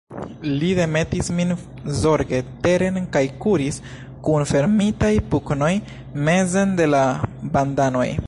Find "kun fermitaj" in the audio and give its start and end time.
4.29-5.13